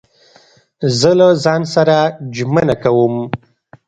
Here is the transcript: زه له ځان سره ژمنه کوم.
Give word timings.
زه 0.99 1.11
له 1.19 1.27
ځان 1.43 1.61
سره 1.73 1.97
ژمنه 2.37 2.75
کوم. 2.83 3.15